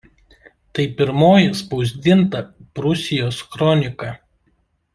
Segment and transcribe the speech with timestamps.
[0.77, 2.41] Tai pirmoji spausdinta
[2.79, 4.11] Prūsijos kronika.